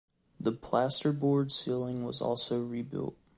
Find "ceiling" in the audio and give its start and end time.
1.51-2.03